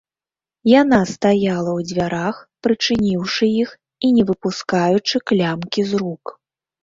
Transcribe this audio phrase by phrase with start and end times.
[0.81, 2.35] Яна стаяла ў дзвярах,
[2.67, 3.69] прычыніўшы іх
[4.07, 6.25] і не выпускаючы клямкі з рук.